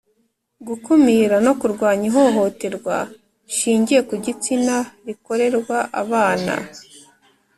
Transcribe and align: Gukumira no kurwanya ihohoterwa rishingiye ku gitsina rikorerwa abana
Gukumira 0.67 1.35
no 1.45 1.53
kurwanya 1.59 2.05
ihohoterwa 2.11 2.95
rishingiye 3.47 4.01
ku 4.09 4.15
gitsina 4.25 4.75
rikorerwa 5.05 5.77
abana 6.01 6.53